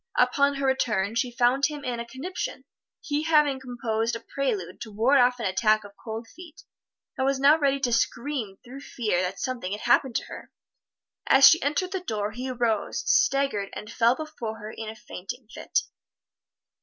Upon 0.17 0.55
her 0.55 0.65
return 0.65 1.13
she 1.13 1.29
found 1.29 1.67
him 1.67 1.83
in 1.85 1.99
a 1.99 2.07
conniption, 2.07 2.65
he 3.01 3.21
having 3.21 3.59
composed 3.59 4.15
a 4.15 4.19
prelude 4.19 4.81
to 4.81 4.91
ward 4.91 5.19
off 5.19 5.39
an 5.39 5.45
attack 5.45 5.83
of 5.83 5.93
cold 6.03 6.27
feet, 6.27 6.63
and 7.19 7.27
was 7.27 7.39
now 7.39 7.59
ready 7.59 7.79
to 7.81 7.93
scream 7.93 8.57
through 8.65 8.79
fear 8.81 9.21
that 9.21 9.39
something 9.39 9.73
had 9.73 9.81
happened 9.81 10.15
to 10.15 10.23
her. 10.25 10.51
As 11.27 11.47
she 11.47 11.61
entered 11.61 11.91
the 11.91 11.99
door 11.99 12.31
he 12.31 12.49
arose, 12.49 13.03
staggered 13.05 13.69
and 13.73 13.91
fell 13.91 14.15
before 14.15 14.57
her 14.57 14.71
in 14.71 14.89
a 14.89 14.95
fainting 14.95 15.47
fit. 15.53 15.81